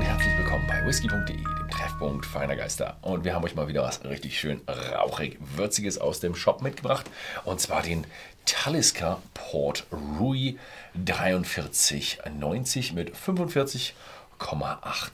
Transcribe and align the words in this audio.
und 0.00 0.06
herzlich 0.06 0.34
willkommen 0.38 0.66
bei 0.66 0.86
whisky.de, 0.86 1.26
dem 1.26 1.70
Treffpunkt 1.70 2.24
feiner 2.24 2.56
Geister. 2.56 2.96
Und 3.02 3.22
wir 3.24 3.34
haben 3.34 3.44
euch 3.44 3.54
mal 3.54 3.68
wieder 3.68 3.82
was 3.82 4.02
richtig 4.02 4.40
schön 4.40 4.62
rauchig, 4.66 5.36
würziges 5.56 5.98
aus 5.98 6.20
dem 6.20 6.34
Shop 6.34 6.62
mitgebracht. 6.62 7.04
Und 7.44 7.60
zwar 7.60 7.82
den 7.82 8.06
Talisker 8.46 9.20
Port 9.34 9.84
Rui 9.92 10.56
4390 11.04 12.94
mit 12.94 13.14
45,8 13.14 13.92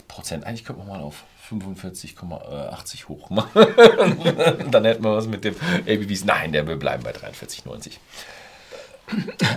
Prozent. 0.07 0.45
Eigentlich 0.47 0.65
könnte 0.65 0.85
man 0.85 1.01
mal 1.01 1.01
auf 1.01 1.25
45,80 1.51 3.09
hoch 3.09 3.29
machen. 3.29 3.67
Dann 4.71 4.85
hätten 4.85 5.03
wir 5.03 5.17
was 5.17 5.27
mit 5.27 5.43
dem 5.43 5.57
ABVs. 5.85 6.25
Nein, 6.27 6.53
der 6.53 6.65
will 6.69 6.77
bleiben 6.77 7.03
bei 7.03 7.11
43,90. 7.11 7.95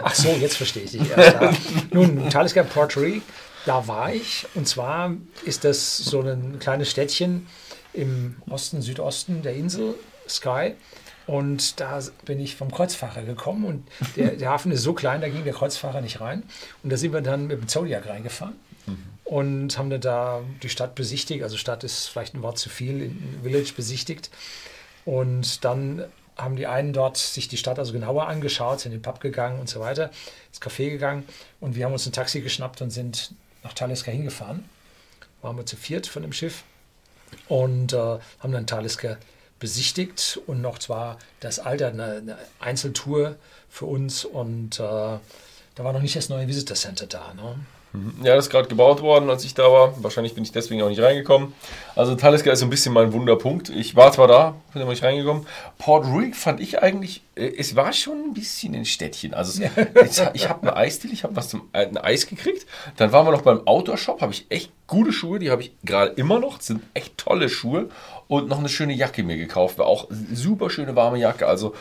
Ach 0.03 0.15
so, 0.15 0.29
jetzt 0.29 0.57
verstehe 0.57 0.83
ich 0.83 0.91
dich 0.91 1.07
erst. 1.07 1.39
Ja. 1.39 1.53
Nun, 1.91 2.31
Talisker 2.31 2.63
Port 2.63 2.97
Rui 2.97 3.21
da 3.65 3.87
war 3.87 4.13
ich. 4.13 4.45
Und 4.55 4.67
zwar 4.67 5.15
ist 5.45 5.63
das 5.63 5.97
so 5.97 6.21
ein 6.21 6.59
kleines 6.59 6.89
Städtchen 6.89 7.47
im 7.93 8.37
Osten, 8.49 8.81
Südosten 8.81 9.41
der 9.41 9.55
Insel, 9.55 9.95
Sky. 10.27 10.75
Und 11.27 11.79
da 11.79 11.99
bin 12.25 12.39
ich 12.39 12.55
vom 12.55 12.71
Kreuzfahrer 12.71 13.21
gekommen 13.21 13.65
und 13.65 13.87
der, 14.15 14.31
der, 14.31 14.49
Hafen 14.49 14.71
ist 14.71 14.81
so 14.81 14.93
klein, 14.93 15.21
da 15.21 15.29
ging 15.29 15.43
der 15.43 15.53
Kreuzfahrer 15.53 16.01
nicht 16.01 16.19
rein. 16.21 16.43
Und 16.81 16.91
da 16.91 16.97
sind 16.97 17.13
wir 17.13 17.21
dann 17.21 17.45
mit 17.45 17.61
dem 17.61 17.67
Zodiac 17.67 18.07
reingefahren 18.07 18.55
mhm. 18.87 19.03
und 19.25 19.77
haben 19.77 19.91
dann 19.91 20.01
da 20.01 20.41
die 20.63 20.69
Stadt 20.69 20.95
besichtigt. 20.95 21.43
Also 21.43 21.57
Stadt 21.57 21.83
ist 21.83 22.07
vielleicht 22.07 22.33
ein 22.33 22.41
Wort 22.41 22.57
zu 22.57 22.69
viel, 22.69 23.11
Village 23.43 23.73
besichtigt. 23.75 24.31
Und 25.05 25.63
dann 25.63 26.03
haben 26.35 26.55
die 26.55 26.65
einen 26.65 26.93
dort 26.93 27.17
sich 27.17 27.47
die 27.47 27.57
Stadt 27.57 27.77
also 27.77 27.93
genauer 27.93 28.27
angeschaut, 28.27 28.79
sind 28.79 28.93
in 28.93 28.97
den 28.97 29.03
Pub 29.03 29.19
gegangen 29.19 29.59
und 29.59 29.69
so 29.69 29.81
weiter, 29.81 30.09
ins 30.47 30.59
Café 30.59 30.89
gegangen. 30.89 31.25
Und 31.59 31.75
wir 31.75 31.85
haben 31.85 31.93
uns 31.93 32.07
ein 32.07 32.11
Taxi 32.11 32.41
geschnappt 32.41 32.81
und 32.81 32.89
sind 32.89 33.35
nach 33.63 33.73
Talisker 33.73 34.11
hingefahren. 34.11 34.65
Waren 35.41 35.57
wir 35.57 35.65
zu 35.65 35.75
viert 35.75 36.07
von 36.07 36.21
dem 36.21 36.33
Schiff 36.33 36.63
und 37.47 37.93
äh, 37.93 37.97
haben 38.39 38.51
dann 38.51 38.67
Talisker 38.67 39.17
besichtigt 39.59 40.39
und 40.47 40.61
noch 40.61 40.79
zwar 40.79 41.17
das 41.39 41.59
Alter, 41.59 41.87
eine, 41.87 42.17
eine 42.17 42.37
Einzeltour 42.59 43.35
für 43.69 43.85
uns 43.85 44.25
und 44.25 44.79
äh, 44.79 44.83
da 44.83 45.19
war 45.77 45.93
noch 45.93 46.01
nicht 46.01 46.15
das 46.15 46.29
neue 46.29 46.47
Visitor 46.47 46.75
Center 46.75 47.07
da. 47.07 47.33
Ne? 47.33 47.55
Ja, 48.23 48.35
das 48.35 48.45
ist 48.45 48.51
gerade 48.51 48.67
gebaut 48.67 49.01
worden, 49.01 49.31
als 49.31 49.43
ich 49.43 49.55
da 49.55 49.63
war. 49.63 50.03
Wahrscheinlich 50.03 50.35
bin 50.35 50.43
ich 50.43 50.51
deswegen 50.51 50.81
auch 50.83 50.89
nicht 50.89 51.01
reingekommen. 51.01 51.53
Also 51.95 52.13
Talisker 52.13 52.51
ist 52.51 52.59
so 52.59 52.67
ein 52.67 52.69
bisschen 52.69 52.93
mein 52.93 53.13
Wunderpunkt. 53.13 53.69
Ich 53.69 53.95
war 53.95 54.11
zwar 54.11 54.27
da, 54.27 54.55
bin 54.73 54.83
aber 54.83 54.91
nicht 54.91 55.03
reingekommen. 55.03 55.47
Port 55.79 56.05
Ruick 56.05 56.35
fand 56.35 56.59
ich 56.59 56.83
eigentlich, 56.83 57.23
äh, 57.35 57.51
es 57.57 57.75
war 57.75 57.91
schon 57.93 58.25
ein 58.25 58.33
bisschen 58.35 58.75
ein 58.75 58.85
Städtchen. 58.85 59.33
Also 59.33 59.63
es, 59.95 60.21
ich 60.33 60.49
habe 60.49 60.61
eine 60.61 60.75
Eisdiele, 60.75 61.13
ich 61.13 61.23
habe 61.23 61.35
was 61.35 61.49
zum 61.49 61.63
äh, 61.73 61.87
ein 61.87 61.97
Eis 61.97 62.27
gekriegt. 62.27 62.67
Dann 62.97 63.11
waren 63.11 63.25
wir 63.25 63.31
noch 63.31 63.41
beim 63.41 63.65
Outdoor-Shop, 63.65 64.21
habe 64.21 64.33
ich 64.33 64.45
echt 64.49 64.71
gute 64.85 65.11
Schuhe, 65.11 65.39
die 65.39 65.49
habe 65.49 65.63
ich 65.63 65.71
gerade 65.83 66.11
immer 66.11 66.39
noch. 66.39 66.57
Das 66.57 66.67
sind 66.67 66.83
echt 66.93 67.17
tolle 67.17 67.49
Schuhe. 67.49 67.89
Und 68.27 68.47
noch 68.47 68.59
eine 68.59 68.69
schöne 68.69 68.93
Jacke 68.93 69.23
mir 69.23 69.37
gekauft. 69.37 69.79
War 69.79 69.87
auch 69.87 70.07
super 70.31 70.69
schöne 70.69 70.95
warme 70.95 71.17
Jacke. 71.17 71.47
Also 71.47 71.73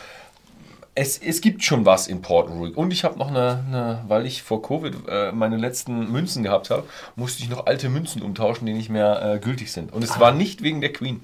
es, 0.99 1.17
es 1.17 1.39
gibt 1.39 1.63
schon 1.63 1.85
was 1.85 2.07
in 2.07 2.21
Port 2.21 2.49
Ruick. 2.49 2.75
Und 2.75 2.91
ich 2.91 3.05
habe 3.05 3.17
noch 3.17 3.29
eine, 3.29 3.63
eine, 3.67 4.03
weil 4.07 4.25
ich 4.25 4.43
vor 4.43 4.61
Covid 4.61 5.07
äh, 5.07 5.31
meine 5.31 5.55
letzten 5.55 6.11
Münzen 6.11 6.43
gehabt 6.43 6.69
habe, 6.69 6.83
musste 7.15 7.41
ich 7.41 7.49
noch 7.49 7.67
alte 7.67 7.87
Münzen 7.87 8.21
umtauschen, 8.21 8.65
die 8.65 8.73
nicht 8.73 8.89
mehr 8.89 9.21
äh, 9.21 9.39
gültig 9.39 9.71
sind. 9.71 9.93
Und 9.93 10.03
es 10.03 10.11
ah. 10.11 10.19
war 10.19 10.31
nicht 10.33 10.61
wegen 10.61 10.81
der 10.81 10.91
Queen. 10.91 11.21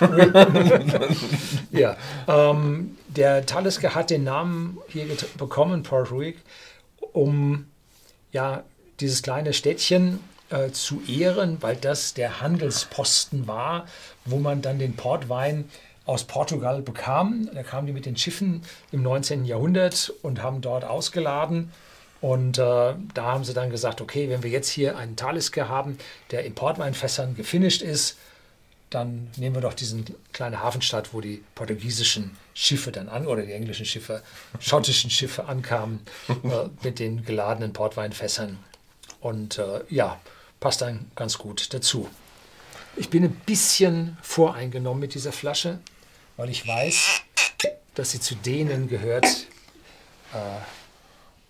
ja, 1.70 1.96
ähm, 2.26 2.96
der 3.08 3.44
Talisker 3.44 3.94
hat 3.94 4.08
den 4.08 4.24
Namen 4.24 4.78
hier 4.88 5.04
bekommen, 5.36 5.82
Port 5.82 6.10
Ruick, 6.10 6.38
um 7.12 7.66
ja, 8.32 8.62
dieses 9.00 9.22
kleine 9.22 9.52
Städtchen 9.52 10.20
äh, 10.48 10.70
zu 10.70 11.02
ehren, 11.06 11.58
weil 11.60 11.76
das 11.76 12.14
der 12.14 12.40
Handelsposten 12.40 13.46
war, 13.46 13.86
wo 14.24 14.38
man 14.38 14.62
dann 14.62 14.78
den 14.78 14.96
Portwein 14.96 15.68
aus 16.08 16.24
Portugal 16.24 16.80
bekamen. 16.80 17.50
Da 17.54 17.62
kamen 17.62 17.86
die 17.86 17.92
mit 17.92 18.06
den 18.06 18.16
Schiffen 18.16 18.62
im 18.92 19.02
19. 19.02 19.44
Jahrhundert 19.44 20.10
und 20.22 20.42
haben 20.42 20.62
dort 20.62 20.84
ausgeladen. 20.84 21.70
Und 22.22 22.58
äh, 22.58 22.62
da 22.62 23.22
haben 23.22 23.44
sie 23.44 23.52
dann 23.52 23.68
gesagt, 23.68 24.00
okay, 24.00 24.30
wenn 24.30 24.42
wir 24.42 24.50
jetzt 24.50 24.70
hier 24.70 24.96
einen 24.96 25.16
Talisker 25.16 25.68
haben, 25.68 25.98
der 26.30 26.46
in 26.46 26.54
Portweinfässern 26.54 27.36
gefinisht 27.36 27.82
ist, 27.82 28.16
dann 28.88 29.28
nehmen 29.36 29.54
wir 29.54 29.60
doch 29.60 29.74
diesen 29.74 30.06
kleinen 30.32 30.62
Hafenstadt, 30.62 31.12
wo 31.12 31.20
die 31.20 31.44
portugiesischen 31.54 32.38
Schiffe 32.54 32.90
dann 32.90 33.10
an, 33.10 33.26
oder 33.26 33.42
die 33.42 33.52
englischen 33.52 33.84
Schiffe, 33.84 34.22
schottischen 34.60 35.10
Schiffe 35.10 35.44
ankamen 35.44 36.00
äh, 36.28 36.68
mit 36.82 37.00
den 37.00 37.22
geladenen 37.22 37.74
Portweinfässern. 37.74 38.58
Und 39.20 39.58
äh, 39.58 39.82
ja, 39.90 40.18
passt 40.58 40.80
dann 40.80 41.10
ganz 41.14 41.36
gut 41.36 41.74
dazu. 41.74 42.08
Ich 42.96 43.10
bin 43.10 43.24
ein 43.24 43.34
bisschen 43.44 44.16
voreingenommen 44.22 45.00
mit 45.00 45.12
dieser 45.12 45.32
Flasche 45.32 45.80
weil 46.38 46.48
ich 46.48 46.66
weiß, 46.66 47.20
dass 47.94 48.12
sie 48.12 48.20
zu 48.20 48.34
denen 48.36 48.88
gehört. 48.88 49.26
Äh, 50.32 50.60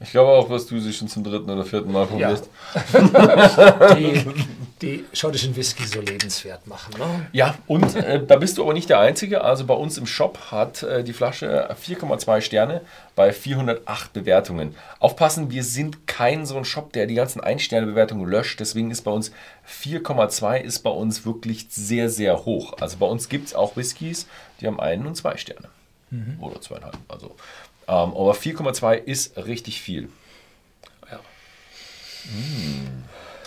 ich 0.01 0.13
glaube 0.13 0.31
auch, 0.31 0.49
dass 0.49 0.67
du 0.67 0.79
sie 0.79 0.93
schon 0.93 1.09
zum 1.09 1.25
dritten 1.25 1.51
oder 1.51 1.65
vierten 1.65 1.91
Mal 1.91 2.07
probierst. 2.07 2.49
Ja. 2.93 3.95
die, 3.97 4.25
die 4.83 5.05
schottischen 5.13 5.57
Whisky 5.57 5.85
so 5.85 6.01
lebenswert 6.01 6.69
machen. 6.69 6.95
Ne? 6.97 7.27
Ja, 7.33 7.57
und 7.67 7.97
äh, 7.97 8.25
da 8.25 8.37
bist 8.37 8.59
du 8.59 8.63
aber 8.63 8.75
nicht 8.75 8.89
der 8.89 9.01
Einzige. 9.01 9.43
Also 9.43 9.67
bei 9.67 9.75
uns 9.75 9.99
im 9.99 10.07
Shop 10.07 10.39
hat 10.53 10.85
äh, 10.85 11.03
die 11.03 11.13
Flasche 11.13 11.75
4,2 11.85 12.41
Sterne 12.43 12.83
bei 13.17 13.33
408 13.33 14.13
Bewertungen. 14.13 14.77
Aufpassen, 15.01 15.51
wir 15.51 15.65
sind 15.65 16.07
kein 16.07 16.47
so 16.47 16.57
ein 16.57 16.65
Shop, 16.65 16.93
der 16.93 17.07
die 17.07 17.15
ganzen 17.15 17.41
Ein-Sterne-Bewertungen 17.41 18.25
löscht. 18.29 18.61
Deswegen 18.61 18.93
ist 18.93 19.03
bei 19.03 19.11
uns 19.11 19.33
4,2 19.69 20.61
ist 20.61 20.79
bei 20.85 20.91
uns 20.91 21.27
wirklich 21.27 21.67
sehr, 21.71 22.09
sehr 22.09 22.45
hoch. 22.45 22.75
Also 22.81 22.99
bei 22.99 23.07
uns 23.07 23.29
gibt 23.29 23.49
es 23.49 23.55
auch 23.55 23.77
Whiskys, 23.77 24.29
die 24.61 24.69
haben 24.69 24.79
einen 24.79 25.07
und 25.07 25.17
zwei 25.17 25.37
Sterne. 25.37 25.69
Mhm. 26.11 26.37
Oder 26.41 26.61
zweieinhalb. 26.61 26.97
Also 27.09 27.35
aber 27.89 28.33
4,2 28.33 28.97
ist 28.97 29.37
richtig 29.39 29.81
viel. 29.81 30.11
Ja. 31.11 31.21
Mm. 32.27 33.05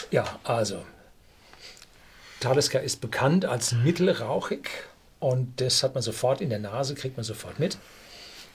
Ja, 0.10 0.40
also 0.44 0.84
Talisker 2.40 2.82
ist 2.82 3.02
bekannt 3.02 3.46
als 3.46 3.72
mittelrauchig 3.72 4.70
und 5.20 5.62
das 5.62 5.84
hat 5.84 5.94
man 5.94 6.02
sofort 6.02 6.42
in 6.42 6.50
der 6.50 6.60
Nase, 6.60 6.96
kriegt 6.96 7.18
man 7.18 7.24
sofort 7.24 7.60
mit. 7.60 7.78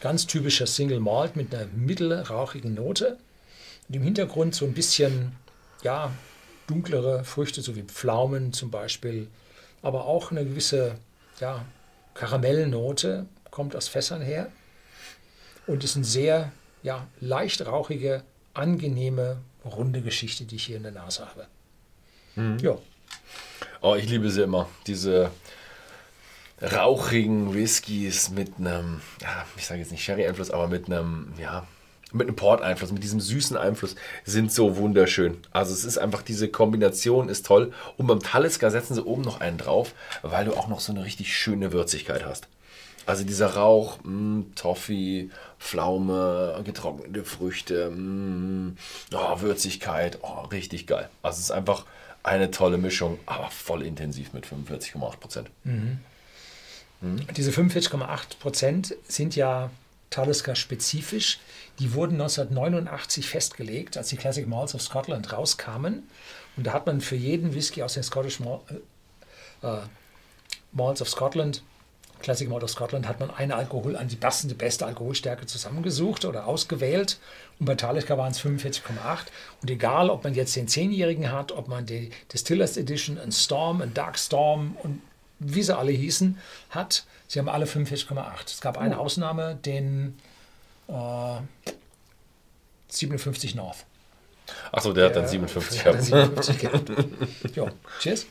Ganz 0.01 0.27
typischer 0.27 0.67
Single 0.67 1.01
Malt 1.01 1.37
mit 1.37 1.55
einer 1.55 1.67
mittelrauchigen 1.67 2.75
Note. 2.75 3.17
Und 3.89 3.95
im 3.95 4.03
Hintergrund 4.03 4.57
so 4.57 4.67
ein 4.67 4.75
bisschen, 4.75 5.37
ja, 5.83 6.11
dunklere 6.67 7.23
Früchte, 7.23 7.63
so 7.63 7.77
wie 7.77 7.85
Pflaumen 7.85 8.53
zum 8.53 8.73
Beispiel, 8.73 9.29
aber 9.83 10.07
auch 10.07 10.33
eine 10.33 10.45
gewisse, 10.45 10.97
ja, 11.39 11.65
Karamellnote 12.15 13.27
kommt 13.53 13.77
aus 13.77 13.87
Fässern 13.87 14.21
her 14.21 14.51
und 15.67 15.85
ist 15.85 15.97
eine 15.97 16.05
sehr 16.05 16.53
ja, 16.83 17.07
leicht 17.21 17.67
rauchige, 17.67 18.23
angenehme, 18.55 19.39
runde 19.65 20.03
Geschichte, 20.03 20.45
die 20.45 20.57
ich 20.57 20.65
hier 20.65 20.77
in 20.77 20.85
der 20.85 20.93
Nase 20.93 21.27
habe. 21.27 21.47
Mhm. 22.37 22.59
Ja. 22.59 22.79
Oh, 23.81 23.95
ich 23.95 24.09
liebe 24.09 24.31
sie 24.31 24.43
immer. 24.43 24.69
Diese 24.87 25.31
rauchigen 26.63 27.55
Whiskys 27.55 28.31
mit 28.31 28.53
einem, 28.59 29.01
ja, 29.21 29.45
ich 29.57 29.67
sage 29.67 29.81
jetzt 29.81 29.93
nicht 29.93 30.05
Sherry-Einfluss, 30.05 30.51
aber 30.51 30.69
mit 30.69 30.87
einem, 30.87 31.33
ja, 31.39 31.67
mit 32.13 32.29
einem 32.29 32.37
Port-Einfluss, 32.37 32.93
mit 32.93 33.03
diesem 33.03 33.21
süßen 33.21 33.57
Einfluss, 33.57 33.97
sind 34.25 34.53
so 34.53 34.77
wunderschön. 34.77 35.39
Also 35.51 35.73
es 35.73 35.85
ist 35.85 35.99
einfach, 35.99 36.23
diese 36.23 36.49
Kombination 36.49 37.29
ist 37.29 37.47
toll. 37.47 37.73
Und 37.97 38.07
beim 38.07 38.21
Talisker 38.21 38.71
setzen 38.71 38.95
sie 38.95 39.05
oben 39.05 39.23
noch 39.23 39.41
einen 39.41 39.59
drauf, 39.59 39.93
weil 40.23 40.45
du 40.45 40.55
auch 40.55 40.69
noch 40.69 40.81
so 40.81 40.93
eine 40.93 41.05
richtig 41.05 41.37
schöne 41.37 41.73
Würzigkeit 41.73 42.25
hast. 42.25 42.49
Also 43.07 43.25
dieser 43.25 43.55
Rauch, 43.55 43.99
mh, 44.03 44.11
mm, 44.11 44.55
Toffee, 44.57 45.31
Pflaume, 45.61 46.61
getrocknete 46.65 47.25
Früchte, 47.25 47.91
mh, 47.91 47.97
mm, 47.97 48.77
oh, 49.15 49.41
Würzigkeit, 49.41 50.19
oh, 50.23 50.41
richtig 50.47 50.87
geil. 50.87 51.09
Also 51.23 51.39
es 51.39 51.45
ist 51.45 51.51
einfach 51.53 51.87
eine 52.25 52.51
tolle 52.51 52.79
Mischung, 52.79 53.19
aber 53.27 53.51
voll 53.51 53.83
intensiv 53.83 54.33
mit 54.33 54.47
45,8 54.47 55.17
Prozent. 55.19 55.51
Mhm. 55.63 55.99
Mhm. 57.01 57.27
Diese 57.37 57.53
45,8 57.53 58.39
Prozent 58.41 58.97
sind 59.07 59.37
ja 59.37 59.71
Talisker 60.11 60.57
spezifisch. 60.57 61.39
Die 61.79 61.95
wurden 61.95 62.15
1989 62.15 63.29
festgelegt, 63.29 63.97
als 63.97 64.09
die 64.09 64.17
Classic 64.17 64.47
Malts 64.47 64.75
of 64.75 64.83
Scotland 64.83 65.33
rauskamen. 65.33 66.09
Und 66.57 66.67
da 66.67 66.73
hat 66.73 66.87
man 66.87 67.01
für 67.01 67.17
jeden 67.17 67.55
Whisky 67.55 67.83
aus 67.83 67.95
den 67.95 68.03
Scottish 68.03 68.41
Mal, 68.41 68.61
äh, 69.63 69.67
äh 69.67 69.81
Malts 70.73 71.01
of 71.03 71.09
Scotland 71.09 71.63
Classic 72.21 72.49
Malt 72.49 72.65
of 72.65 72.71
Scotland 72.71 73.07
hat 73.07 73.21
man 73.21 73.31
eine 73.31 73.55
Alkohol 73.55 73.97
an 73.97 74.09
die 74.09 74.17
passende, 74.17 74.55
beste 74.55 74.87
Alkoholstärke 74.87 75.47
zusammengesucht 75.47 76.25
oder 76.25 76.47
ausgewählt. 76.47 77.19
Und 77.59 77.67
bei 77.67 77.75
Talisker 77.75 78.19
waren 78.19 78.33
es 78.33 78.41
45,8. 78.41 78.83
Und 79.63 79.71
egal, 79.71 80.11
ob 80.11 80.25
man 80.25 80.35
jetzt 80.35 80.57
den 80.57 80.69
10-Jährigen 80.69 81.31
hat, 81.31 81.53
ob 81.53 81.69
man 81.69 81.87
die 81.87 82.11
Distillers 82.33 82.77
Edition, 82.77 83.19
ein 83.19 83.33
Storm, 83.33 83.81
ein 83.81 83.95
Dark 83.95 84.19
Storm 84.19 84.77
und 84.83 85.03
wie 85.39 85.63
sie 85.63 85.77
alle 85.77 85.93
hießen, 85.93 86.39
hat, 86.71 87.05
sie 87.29 87.39
haben 87.39 87.49
alle 87.49 87.67
45,8. 87.67 88.25
Es 88.47 88.61
gab 88.61 88.79
eine 88.79 88.99
oh. 88.99 89.03
Ausnahme, 89.03 89.57
den 89.57 90.17
äh, 90.89 91.73
57 92.89 93.55
North. 93.55 93.85
Achso, 94.73 94.93
der 94.93 95.07
hat 95.07 95.17
dann 95.17 95.27
57 95.27 95.83
Der 95.83 95.93
hat 95.93 96.01
dann 96.01 96.11
gehabt. 96.11 96.45
57 96.45 96.59
gehabt. 96.59 97.57
Jo, 97.57 97.69
cheers. 98.01 98.27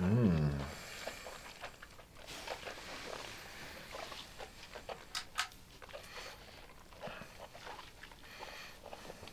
Tschüss. 0.00 0.70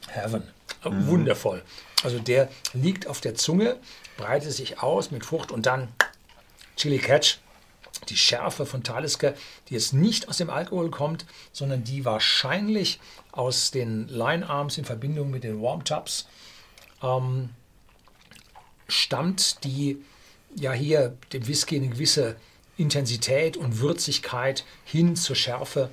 Heaven. 0.07 0.43
Wundervoll. 0.83 1.63
Also 2.03 2.19
der 2.19 2.49
liegt 2.73 3.07
auf 3.07 3.21
der 3.21 3.35
Zunge, 3.35 3.77
breitet 4.15 4.51
sich 4.51 4.81
aus 4.81 5.11
mit 5.11 5.25
Frucht 5.25 5.51
und 5.51 5.65
dann 5.65 5.89
Chili 6.75 6.99
Catch. 6.99 7.39
Die 8.09 8.17
Schärfe 8.17 8.65
von 8.65 8.83
Talisker, 8.83 9.33
die 9.67 9.73
jetzt 9.73 9.93
nicht 9.93 10.29
aus 10.29 10.37
dem 10.37 10.49
Alkohol 10.49 10.91
kommt, 10.91 11.25
sondern 11.51 11.83
die 11.83 12.05
wahrscheinlich 12.05 12.99
aus 13.31 13.71
den 13.71 14.07
Line 14.07 14.47
Arms 14.47 14.77
in 14.77 14.85
Verbindung 14.85 15.29
mit 15.29 15.43
den 15.43 15.61
Warm 15.61 15.83
Tubs 15.83 16.27
ähm, 17.01 17.49
stammt, 18.87 19.63
die 19.65 20.01
ja 20.59 20.73
hier 20.73 21.17
dem 21.33 21.47
Whisky 21.47 21.77
eine 21.77 21.89
gewisse 21.89 22.35
Intensität 22.77 23.57
und 23.57 23.79
Würzigkeit 23.79 24.65
hin 24.85 25.15
zur 25.15 25.35
Schärfe 25.35 25.89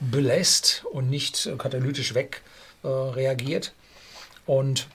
belässt 0.00 0.84
und 0.90 1.10
nicht 1.10 1.46
äh, 1.46 1.56
katalytisch 1.56 2.14
weg 2.14 2.42
äh, 2.82 2.88
reagiert. 2.88 3.74
Und 4.46 4.88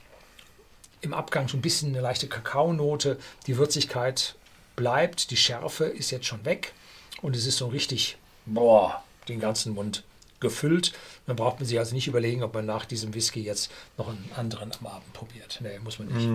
im 1.01 1.13
Abgang 1.13 1.47
so 1.47 1.57
ein 1.57 1.61
bisschen 1.61 1.89
eine 1.89 2.01
leichte 2.01 2.27
Kakaonote. 2.27 3.17
Die 3.45 3.57
Würzigkeit 3.57 4.35
bleibt, 4.75 5.29
die 5.31 5.37
Schärfe 5.37 5.85
ist 5.85 6.11
jetzt 6.11 6.25
schon 6.25 6.43
weg 6.43 6.73
und 7.21 7.35
es 7.35 7.45
ist 7.45 7.57
so 7.57 7.67
richtig, 7.67 8.17
boah, 8.45 9.03
den 9.29 9.39
ganzen 9.39 9.73
Mund 9.73 10.03
gefüllt. 10.39 10.93
Dann 11.27 11.35
braucht 11.35 11.59
man 11.59 11.65
sich 11.67 11.79
also 11.79 11.95
nicht 11.95 12.07
überlegen, 12.07 12.43
ob 12.43 12.53
man 12.53 12.65
nach 12.65 12.85
diesem 12.85 13.13
Whisky 13.13 13.41
jetzt 13.41 13.71
noch 13.97 14.07
einen 14.07 14.29
anderen 14.35 14.71
am 14.79 14.87
Abend 14.87 15.13
probiert. 15.13 15.59
Nee, 15.61 15.79
muss 15.83 15.99
man 15.99 16.07
nicht. 16.09 16.27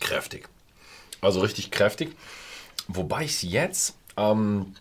Kräftig. 0.00 0.48
Also 1.20 1.40
richtig 1.40 1.70
kräftig. 1.70 2.16
Wobei 2.88 3.24
ich 3.24 3.30
es 3.32 3.42
jetzt, 3.42 3.96
ähm, 4.16 4.74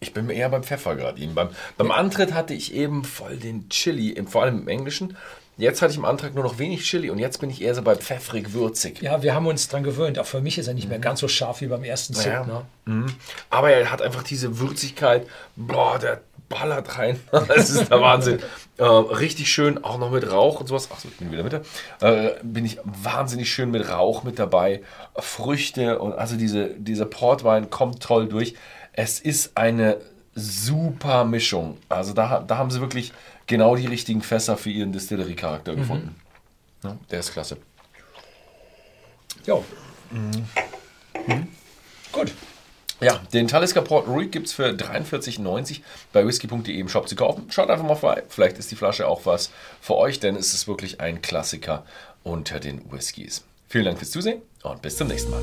ich 0.00 0.14
bin 0.14 0.30
eher 0.30 0.48
beim 0.48 0.64
Pfeffer 0.64 0.96
gerade 0.96 1.20
eben. 1.20 1.34
Beim, 1.34 1.50
beim 1.76 1.90
Antritt 1.90 2.32
hatte 2.32 2.54
ich 2.54 2.72
eben 2.72 3.04
voll 3.04 3.36
den 3.36 3.68
Chili, 3.68 4.20
vor 4.26 4.42
allem 4.42 4.62
im 4.62 4.68
Englischen. 4.68 5.16
Jetzt 5.60 5.82
hatte 5.82 5.92
ich 5.92 5.98
im 5.98 6.04
Antrag 6.04 6.34
nur 6.34 6.44
noch 6.44 6.58
wenig 6.58 6.82
Chili 6.84 7.10
und 7.10 7.18
jetzt 7.18 7.38
bin 7.38 7.50
ich 7.50 7.60
eher 7.60 7.74
so 7.74 7.82
bei 7.82 7.94
pfeffrig 7.94 8.52
würzig. 8.52 9.02
Ja, 9.02 9.22
wir 9.22 9.34
haben 9.34 9.46
uns 9.46 9.68
dran 9.68 9.82
gewöhnt. 9.82 10.18
Auch 10.18 10.26
für 10.26 10.40
mich 10.40 10.58
ist 10.58 10.68
er 10.68 10.74
nicht 10.74 10.88
mehr 10.88 10.98
ganz 10.98 11.20
so 11.20 11.28
scharf 11.28 11.60
wie 11.60 11.66
beim 11.66 11.84
ersten 11.84 12.14
Zug. 12.14 12.26
Ja. 12.26 12.44
Ne? 12.44 12.62
Mhm. 12.86 13.06
Aber 13.50 13.70
er 13.70 13.92
hat 13.92 14.00
einfach 14.00 14.22
diese 14.22 14.58
Würzigkeit. 14.58 15.26
Boah, 15.56 15.98
der 15.98 16.22
ballert 16.48 16.98
rein. 16.98 17.20
Das 17.48 17.70
ist 17.70 17.90
der 17.90 18.00
Wahnsinn. 18.00 18.40
äh, 18.78 18.84
richtig 18.84 19.50
schön, 19.50 19.82
auch 19.84 19.98
noch 19.98 20.10
mit 20.10 20.30
Rauch 20.30 20.60
und 20.60 20.66
sowas. 20.66 20.90
Achso, 20.90 21.08
ich 21.08 21.16
bin 21.16 21.30
wieder 21.30 21.42
mit. 21.42 21.54
Äh, 22.00 22.30
bin 22.42 22.64
ich 22.64 22.78
wahnsinnig 22.84 23.52
schön 23.52 23.70
mit 23.70 23.88
Rauch 23.88 24.24
mit 24.24 24.38
dabei. 24.38 24.82
Früchte 25.16 25.98
und 25.98 26.12
also 26.14 26.36
diese, 26.36 26.70
dieser 26.70 27.06
Portwein 27.06 27.70
kommt 27.70 28.02
toll 28.02 28.28
durch. 28.28 28.54
Es 28.92 29.20
ist 29.20 29.56
eine 29.56 29.98
super 30.34 31.24
Mischung. 31.24 31.78
Also 31.88 32.12
da, 32.12 32.40
da 32.40 32.56
haben 32.56 32.70
sie 32.70 32.80
wirklich 32.80 33.12
genau 33.50 33.74
die 33.74 33.86
richtigen 33.86 34.22
Fässer 34.22 34.56
für 34.56 34.70
ihren 34.70 34.92
Distillery-Charakter 34.92 35.74
gefunden. 35.74 36.14
Ja, 36.82 36.96
der 37.10 37.18
ist 37.18 37.32
klasse. 37.32 37.58
Jo. 39.44 39.64
Gut. 42.12 42.32
Ja, 43.00 43.20
den 43.32 43.48
Talisker 43.48 43.82
Port 43.82 44.06
Ruick 44.06 44.30
gibt 44.30 44.46
es 44.46 44.52
für 44.52 44.68
43,90 44.68 45.80
bei 46.12 46.26
whisky.de 46.26 46.78
im 46.78 46.88
Shop 46.88 47.08
zu 47.08 47.16
kaufen. 47.16 47.50
Schaut 47.50 47.70
einfach 47.70 47.84
mal 47.86 47.96
vorbei. 47.96 48.22
Vielleicht 48.28 48.58
ist 48.58 48.70
die 48.70 48.76
Flasche 48.76 49.08
auch 49.08 49.26
was 49.26 49.50
für 49.80 49.96
euch, 49.96 50.20
denn 50.20 50.36
es 50.36 50.54
ist 50.54 50.68
wirklich 50.68 51.00
ein 51.00 51.20
Klassiker 51.20 51.84
unter 52.22 52.60
den 52.60 52.90
Whiskys. 52.92 53.44
Vielen 53.68 53.86
Dank 53.86 53.98
fürs 53.98 54.10
Zusehen 54.12 54.42
und 54.62 54.80
bis 54.80 54.96
zum 54.96 55.08
nächsten 55.08 55.30
Mal. 55.30 55.42